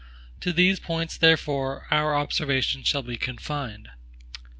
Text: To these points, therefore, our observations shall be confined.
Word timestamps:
To 0.39 0.51
these 0.51 0.79
points, 0.79 1.15
therefore, 1.15 1.85
our 1.91 2.15
observations 2.15 2.87
shall 2.87 3.03
be 3.03 3.17
confined. 3.17 3.89